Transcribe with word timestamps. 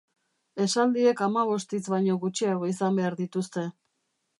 Esaldiek 0.65 1.21
hamabost 1.27 1.77
hitz 1.79 1.83
baino 1.97 2.19
gutxiago 2.27 2.75
izan 2.75 3.01
behar 3.03 3.23
dituzte. 3.25 3.73